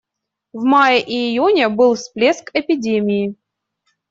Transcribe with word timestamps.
В 0.51 0.63
мае 0.63 0.99
и 1.03 1.13
июне 1.27 1.69
был 1.69 1.93
всплеск 1.93 2.49
эпидемии. 2.55 3.35